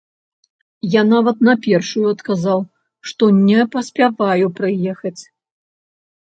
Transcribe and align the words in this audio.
Я 0.93 1.01
нават 1.09 1.37
на 1.49 1.53
першую 1.65 2.05
адказаў, 2.13 2.59
што 3.11 3.23
не 3.51 3.61
паспяваю 3.77 4.45
прыехаць. 4.63 5.21